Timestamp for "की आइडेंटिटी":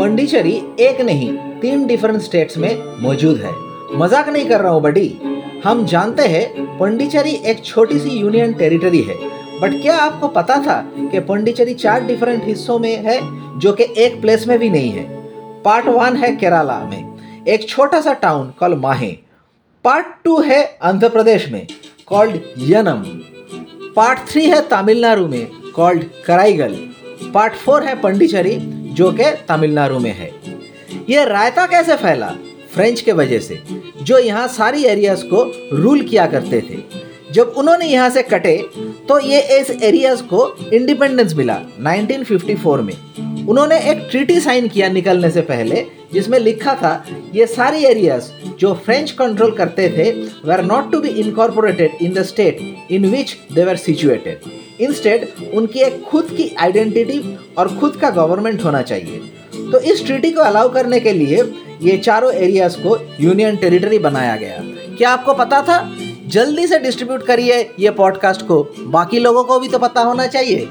56.24-57.38